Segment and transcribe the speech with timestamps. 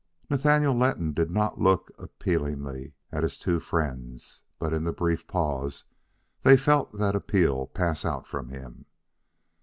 [0.31, 5.85] Nathaniel Letton did not look appealingly at his two friends, but in the brief pause
[6.41, 8.87] they felt that appeal pass out from him.